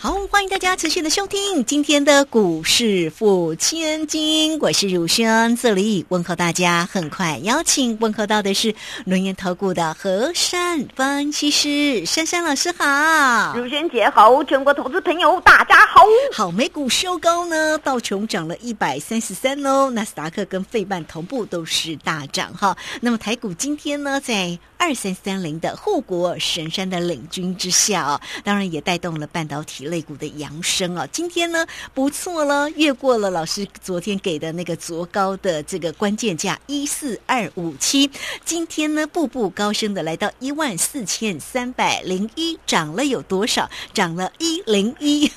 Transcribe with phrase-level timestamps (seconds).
[0.00, 6.88] 好，欢迎大家持续的收听今天的股市付千金，我是如轩，这里问候大家。
[6.88, 8.72] 很快邀请问候到的是
[9.06, 16.04] 轮研投顾的和善分析师珊珊老师，好，如轩姐好，全国投资朋友大家好。
[16.32, 22.76] 好，美股收高呢，道琼涨了一百三十三哦，纳斯达克跟费半同步都是大涨哈。
[23.00, 31.06] 那么台股今天呢，在二三三零的护国神山的领军之下啊，当然也带动了半导体类股的扬升啊。
[31.10, 38.08] 今天呢不错了，越过了老师昨天给的那个昨高的这个关键价一四二五七，
[38.44, 43.68] 今天呢步步高升的来到一万四千三百零一，涨了有多少？
[43.92, 45.30] 涨了一零一，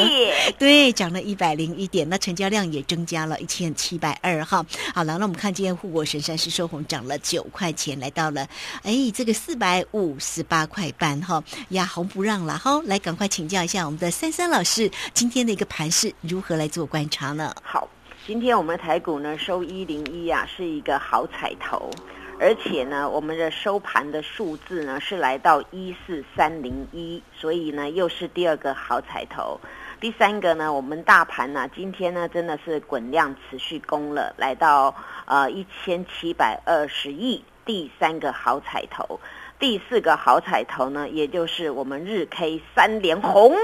[0.58, 2.08] 对，涨了一百零一点。
[2.08, 4.64] 那成交量也增加了一千七百二哈。
[4.94, 8.48] 好了，那我们看今天护国神山是收红，涨了九块钱，来到了。
[8.86, 17.52] 哎，这个四百五十八块半哈，呀红不让了哈，来赶快请教一下我们的珊珊老师，今天的一个盘是如何来做观察呢？
[17.64, 17.88] 好，
[18.24, 21.90] 今天我们台股呢收一零一啊，是一个好彩头，
[22.38, 29.60] 而且呢，我们的收盘的数字呢是来到一四三零一，所以呢又是第二个好彩头。
[29.98, 37.42] 第三个呢，我们大盘呢今天呢真的是滚量持续攻了，来到呃一千七百二十亿。
[37.66, 39.20] 第三个好彩头，
[39.58, 43.54] 第四个好彩头呢，也就是我们日 K 三连红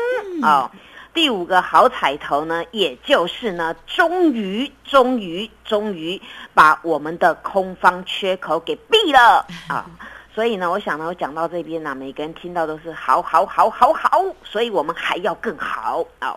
[0.43, 0.71] 啊。
[1.15, 6.21] 第五个好彩头呢，也就是呢，终于、终于、终于
[6.53, 9.87] 把我们的空方缺口给闭了 啊。
[10.35, 16.37] 所以呢，我想呢，我讲到这边呢，每个人听到都是好好好好好，所以我们还要更好啊。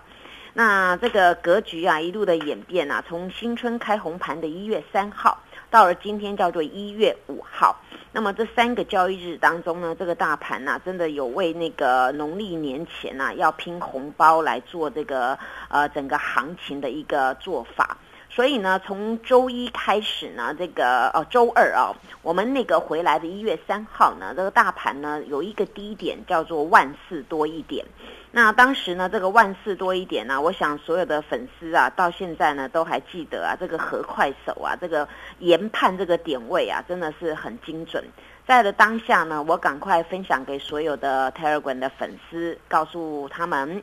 [0.54, 5.40] 那这个格局啊，一路的演变啊，从新春开红盘的一月三号。
[5.76, 7.78] 到了今天叫做一月五号，
[8.14, 15.38] 那么这三个交易日当中呢，这个大盘呐，真的有为那个农历年前呐要拼红包来做这个
[15.68, 17.98] 呃整个行情的一个做法。
[18.30, 27.86] 所以呢，从周一开始呢，这个哦周二啊，我们那个回来的一月三号呢，这个大盘呢有一个低点叫做万四多一点。
[28.32, 35.08] 那当时呢，这个万四多一点呢，我想所有的粉丝啊，到现在呢都还记得啊，这个和快手啊，这个
[35.40, 38.04] 研判这个点位啊，真的是很精准。
[38.46, 43.82] 在的当下呢，我赶快分享给所有的 Telegram 的粉丝，告诉他们，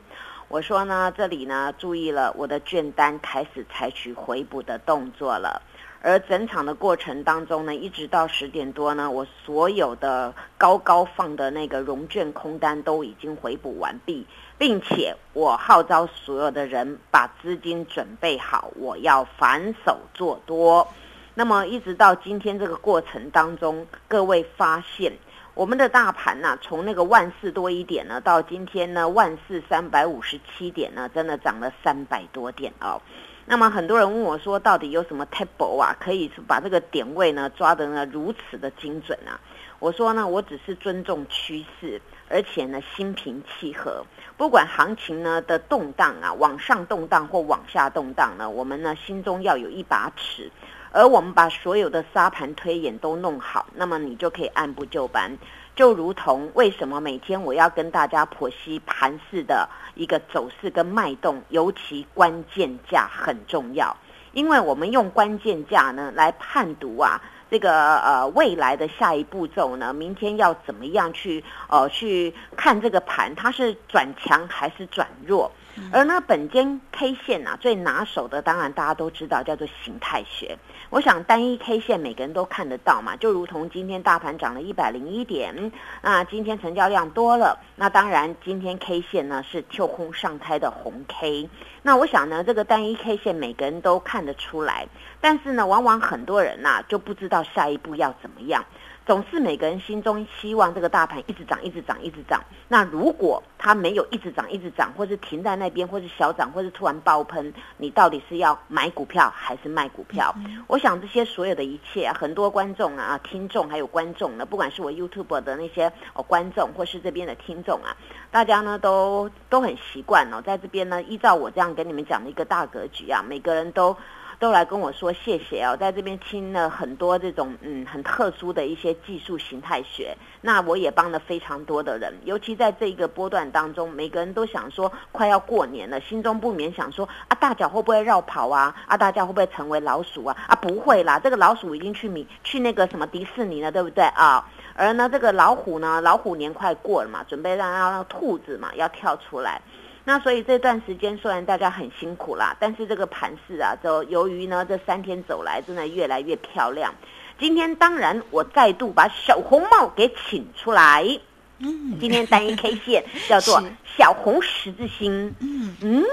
[0.53, 5.63] 我说呢，这里呢注意了，我的券单开始采取回补的动作了。
[5.99, 14.27] 而整场的过程当中呢，一直到十点多呢，我所有的高高放的那个融券空单都已经回补完毕，
[14.59, 20.87] 并且我号召所有的人把资金准备好，我要反手做多。
[21.33, 25.13] 那么一直到今天这个过程当中，各位发现
[25.55, 32.99] 我们的大盘呐，从那个万四多一点呢，到今天呢万四三百五十七点呢，真的涨了三百多点哦。
[33.45, 39.39] 那么很多人问我说，到底有什么 table 啊，可以把这个点位呢抓得呢如此的精准啊？
[39.77, 44.03] 我说呢，我只是尊重趋势，而且呢心平气和，
[44.35, 50.49] 不管行情呢的动荡啊，往上动荡或往下动荡呢，我们呢心中要有一把尺，
[50.93, 55.37] 而我们把所有的沙盘推演都弄好，那么你就可以按部就班。
[55.75, 63.97] 就如同为什么每天我要跟大家剖析盘势的一个走势跟脉动，尤其关键价很重要，
[64.33, 75.51] 因为我们用关键价呢来判读啊，这个呃未来的下一步骤呢，明天要怎么样去呃去看这个盘，它是转强还是转弱？
[75.91, 80.57] 而呢本间 K 线啊最拿手的，当然大家都知道叫做形态学。
[80.89, 91.49] 我想单一 K 线每个人都看得到嘛，就如同今天大盘涨了一百零一点，那今天成交量多了，那当然今天 K 线呢是跳空上开的红 K，
[91.81, 94.87] 那我想呢这个单一 K 线每个人都看得出来，
[95.19, 98.63] 但是呢往往很多人呐就不知道下一步要怎么样。
[99.05, 102.41] 总是每个人心中希望这个大盘一直涨，一直涨，一直涨。
[102.69, 110.33] 那如果它没有一直涨，一直涨，或是停在那边，或是小涨，或是突然爆喷，你到底是要买股票还是卖股票？
[110.67, 117.95] 我想这些所有的一切，很多观众啊、听众还有观众呢，不管是我 YouTube 的那些哦观众，或是这边的听众啊，
[118.31, 123.95] 大家呢都都很习惯哦，在这边呢依照我这样跟你们讲的一个大格局啊，每个人都。
[124.43, 138.75] 都来跟我说谢谢哦，在这边听了很多这种嗯很特殊的一些技术形态学，那我也帮了非常多的人，尤其在这一个波段当中，每个人都想说快要过年了，心中不免想说啊大脚会不会绕跑啊？
[138.85, 140.35] 啊大家会不会成为老鼠啊？
[140.49, 144.45] 啊不会啦，这个老鼠已经去米去那个什么迪士尼了，对不对啊？
[144.75, 149.61] 而呢这个老虎呢，老虎年快过了嘛，准备让让兔子嘛要跳出来。
[150.05, 156.93] 那所以这段时间虽然大家很辛苦啦，但是这个盘势啊，就由于呢这三天走来真的越来越漂亮。
[157.39, 161.19] 今天当然我再度把小红帽给请出来。
[161.59, 163.63] 嗯，今天单一 K 线叫做
[163.97, 165.33] 小红十字星。
[165.39, 166.03] 嗯嗯，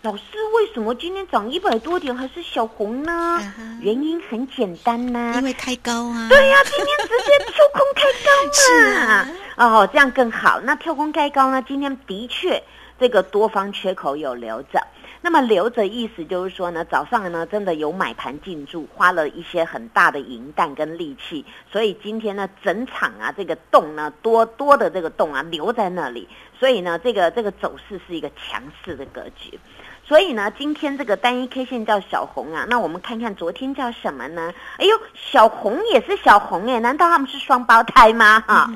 [0.00, 0.22] 老师
[0.54, 3.38] 为什么今天涨一百多点还是小红呢？
[3.82, 6.28] 原因很简单呐，因为开高啊。
[6.30, 9.28] 对呀，今天直接跳空开高嘛。
[9.80, 10.60] 哦，这样更好。
[10.62, 11.62] 那跳空开高呢？
[11.68, 12.62] 今天的确。
[12.98, 14.80] 这个多方缺口有留着，
[15.20, 29.58] 那么留着意思就是说呢，早上呢真的有买盘进驻，花了一些很大的银弹跟力气，所以今天呢整场啊这个洞呢多多的这个洞啊留在那里，所以呢这个这个走势是一个强势的格局，
[30.06, 34.54] 所以呢今天这个单一 K 线叫小红啊，那我们看看昨天叫什么呢？
[34.78, 38.40] 哎呦，小红也是小红哎，难道他们是双胞胎吗？
[38.46, 38.70] 哈，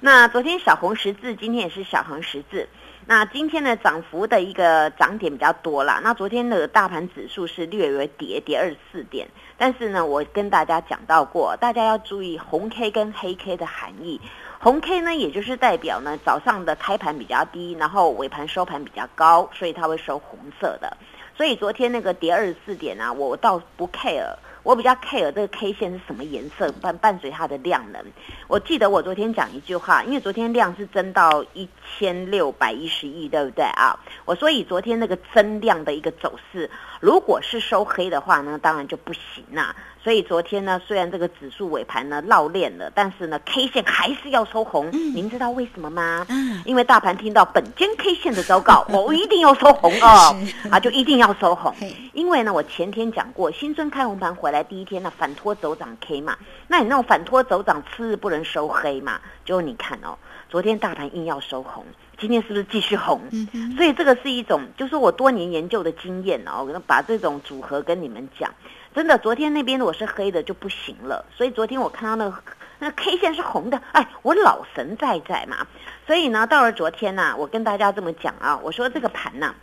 [0.00, 2.68] 那昨天小红十字，今天也是小红十字。
[3.06, 6.00] 那今天的涨幅的一个涨点比较多啦。
[6.04, 9.26] 那昨天的大盘指数是略微跌跌二十四点，
[9.58, 14.20] 但是呢，我跟大家讲到过，大家要注意红 K 跟黑 K 的含义。
[14.60, 20.96] 红 K 呢，也就是代表呢早上的开盘比较低，然后尾盘收盘比较高，所以它会收红色的。
[21.36, 24.36] 所以昨天那个跌二十四点啊，我倒不 care。
[24.62, 28.02] 我比较 care 这个 K 线是什么颜色，伴伴随它的量能。
[28.46, 31.68] 我记得我昨天讲一句话，因为昨天量是增到一
[31.98, 33.98] 千六百一十亿，对不对啊？
[34.24, 36.70] 我说以昨天那个增量的一个走势，
[37.00, 39.74] 如果是收黑的话呢，当然就不行啦。
[40.02, 44.90] 所以昨天呢，虽然这个指数尾盘呢绕链了，但是呢 K 线还是要收红。
[44.92, 46.24] 您知道为什么吗？
[46.30, 50.34] 嗯，因为大盘听到本间 K 线的昭告， 我一定要收红哦，
[50.70, 51.74] 啊，就一定要收红。
[52.14, 56.36] 因为呢，我前天讲过，新春开红盘回来第一天呢，反托走涨 K 嘛，
[56.68, 59.20] 那你那种反托走涨，次日不能收黑嘛？
[59.44, 60.16] 就你看哦，
[60.48, 61.84] 昨天大盘硬要收红，
[62.18, 63.20] 今天是不是继续红？
[63.32, 68.52] 嗯所以这个是一种，就是我多年研究的经验哦，我把这种组合跟你们讲。
[68.94, 72.42] 真的，昨天那边如果是黑的就不行了，所以昨天我看到那个
[72.80, 75.66] 那 K 线是红的，哎，我老神在在嘛，
[76.06, 79.54] 所以呢，到了昨天呢，我跟大家这么讲啊，我说这个盘呢，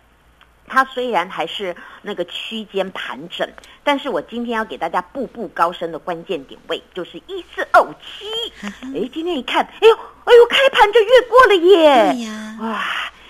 [0.68, 3.50] 它虽然还是那个区间盘整，
[3.84, 8.26] 但是我今天要给大家步步高升的关键点位就是一四二五七，
[8.62, 12.28] 哎， 今天一看，哎呦，哎呦，开盘就越过了耶，
[12.60, 12.84] 哇，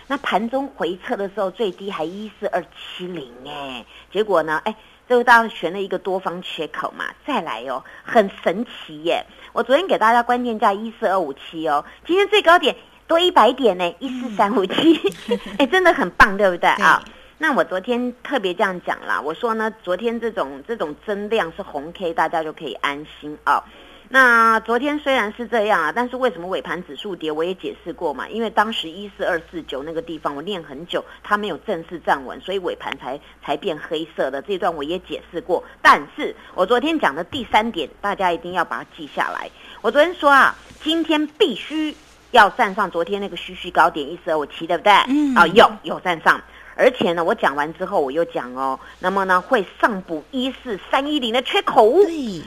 [0.07, 4.75] 那盘中回撤的时候最低还一四二七零哎，结果呢，哎。
[5.10, 9.25] 这个当然选了一个多方缺口嘛，再来哦，很神奇耶！
[9.54, 12.75] 我昨天给大家关键价一四二五七哦，今天最高点
[13.07, 15.00] 多一百点呢，一四三五七，
[15.60, 17.01] 哎，真的很棒，对不对 啊？
[17.39, 23.63] 那我昨天特别这样讲啦，我说呢，昨天这种这种增量是红 K，大家就可以安心啊。
[24.10, 27.31] 那昨天虽然是这样啊，但是为什么尾盘指数跌？
[27.31, 34.42] 我也解释过嘛，因为当时一四二四九那个地方我练很久，它没有正式站稳，所以尾盘才才变黑色的。
[34.42, 39.51] 这段我也解释过，但是我昨天讲的第三点，大家一定要把它记下来。
[39.81, 41.94] 我昨天说啊，今天必须
[42.31, 44.94] 要站上昨天那个虚虚高点一四二五七，对不对？
[45.10, 45.36] 嗯。
[45.36, 46.41] 啊，有有站上。
[46.77, 51.91] 而且呢，我讲完之后，我又讲哦，那么呢，会上补一四三一零的缺口。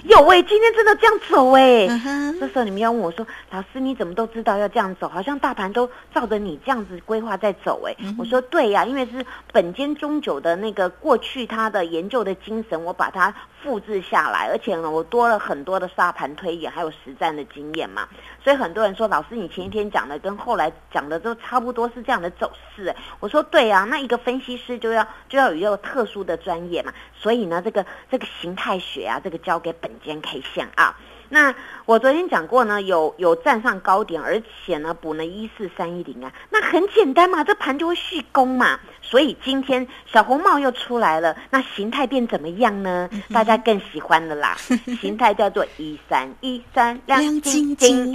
[0.05, 1.87] 有哎，今天真的这样走哎。
[2.39, 5.09] 这时候你们要问我说，老师你怎么都知道要这样走？
[5.09, 7.97] 好像大盘都照着你这样子规划在走哎。
[8.17, 18.09] 我说对呀，因为是本间中久的那个过去他的研究的精神，我把它复制下来，而且呢，我多了很多的沙盘推演，还有实战的经验嘛。
[18.45, 22.95] 所以很多人说，老师你前一天讲的跟后来讲的都差不多是这样的走势。
[23.19, 24.21] 我说对啊，那一个。
[24.21, 30.95] 分析师就要就要有一个特殊的专业嘛，所以呢，这个这个形态学啊，这个交给本间 K 线啊。
[31.33, 31.55] 那
[31.87, 38.79] 我昨天讲过呢，有有站上高点，而且呢补了一四三一零啊，那很简单嘛，这盘就会续攻嘛。
[39.01, 43.09] 所以今天小红帽又出来了，那形态变怎么样呢？
[43.33, 44.57] 大家更喜欢的啦，
[45.01, 48.13] 形态叫做一三一三亮晶晶。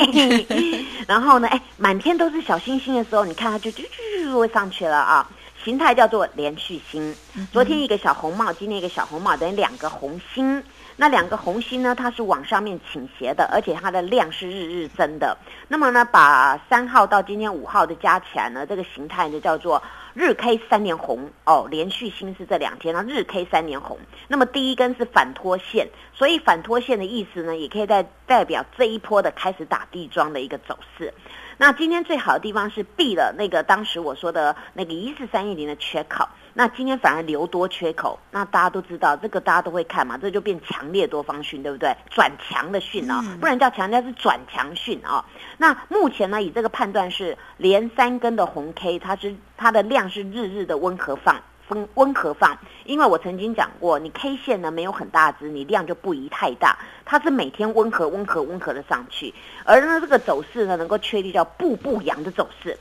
[1.07, 3.83] 然后呢，哎，满天都是小星星的时候，你看它就就
[4.23, 5.29] 就会上去了啊。
[5.63, 7.15] 形态叫做连续星，
[7.51, 10.61] 昨天一个小红帽，今天一个小红帽，等于两个红星。
[10.97, 15.37] 那两个红星呢，它是往上面倾斜的，而且它的量是日日增的。
[15.67, 19.83] 那么呢，把三号到今天五号的加起来呢，这个形态呢叫做
[20.13, 23.99] 日 K 三连红哦，连续星是这两天，那日 K 三连红。
[24.29, 31.13] 那么第一根是反拖线，所以反拖线的意思呢，也可以代代表这一波的开始打地桩的一个走势。
[31.57, 41.95] 那今天最好的地方是避了那个当时我说的那个一四三一零的缺口，那今天反而留多缺口，那大家都知道这个大家都会看嘛，这就变强烈多方讯，对不对？
[42.09, 45.23] 转强的讯啊，不然叫强，调是转强讯啊。
[45.57, 51.41] 那目前呢，以这个判断是连三根的红 K，它是它的量是日日的温和放。
[51.69, 56.77] 温温和放，因为我曾经讲过，你 K 线呢没有很大只，你量就不宜太大。
[57.03, 62.77] 它是每天温和、温和、温和的上去，而呢这个走势呢能够确立叫步步阳的走势。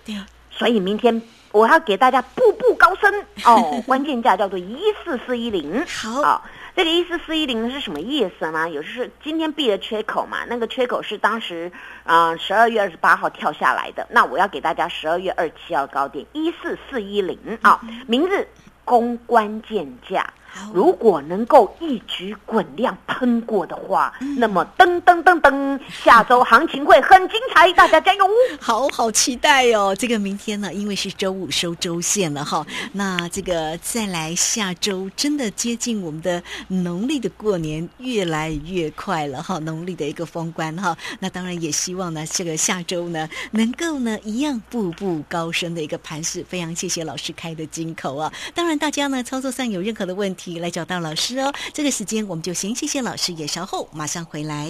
[0.50, 3.12] 所以明天我要给大家步步高升
[3.44, 5.84] 哦，关键价叫做一四四一零。
[5.86, 6.44] 好，
[6.76, 8.70] 这个一四四一零是什么意思呢？
[8.70, 11.72] 也就是今天闭了缺口嘛，那个缺口是当时
[12.04, 14.06] 啊十二月二十八号跳下来的。
[14.10, 18.46] 那我要给大家十二月二七号高点一四四一零啊，明日。
[18.84, 20.32] 公关键价。
[20.72, 28.24] 如果能够一举滚量喷过的话，那么噔噔噔噔，下周行情会很精彩，大家加油！
[28.60, 29.94] 好好期待哦！
[29.96, 40.96] 这个明天呢，因为是周五收周线了哈，那这个再来下周真的接近我们的农历的过年，越来越快了哈，农历的一个封关哈。
[41.20, 46.44] 那当然也希望呢，这个下周呢，能够呢一样步步高升的一个盘势。
[46.48, 48.32] 非常谢谢老师开的金口啊！
[48.54, 50.43] 当然大家呢操作上有任何的问题。
[50.58, 54.68] 来找到老师哦，这个时间我们就先谢谢老师，也稍后马上回来。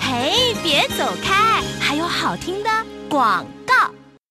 [0.00, 2.70] 嘿，别走开，还有好听的
[3.08, 3.46] 广。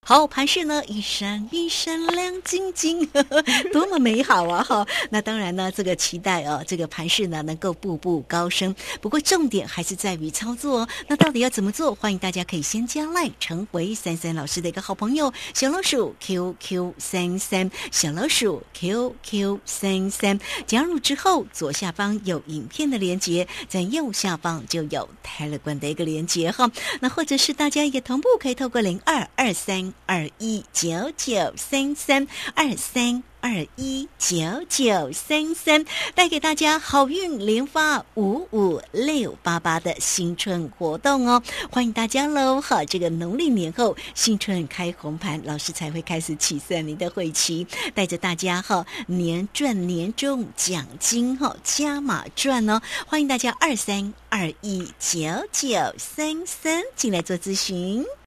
[0.05, 3.41] 好，盘势呢一闪一闪亮晶晶，呵 呵
[3.72, 4.62] 多么美好啊！
[4.62, 8.75] 哈，那当然呢，这个期待哦，这个盘势呢能够步步高升。
[9.00, 10.89] 不过重点还是在于操作哦。
[11.07, 11.95] 那到底要怎么做？
[11.95, 20.38] 欢迎大家可以先加 line 成为三三老师的一个好朋友，小老鼠 QQ 三三，小老鼠 QQ 三三。
[20.67, 26.69] 加入之后，左下方有影片的连接，在右下方就有 Telegram 的一个连接哈。
[27.00, 29.93] 那或者是大家也同步可以透过零二二三。
[30.06, 34.36] 二一九九三三二三二一九
[34.70, 35.86] 九三三，
[36.16, 41.44] 带给大家好运连发五五六八八的新春活动哦！
[41.70, 42.62] 欢迎大家喽！
[42.62, 52.82] 哈，这个农历年后新春开红盘，老师才会开始起算您的会期，带着大家哈年赚年终奖金哈加码赚哦！
[53.06, 55.20] 欢迎大家二三二一九
[55.52, 58.06] 九三三进来做咨询。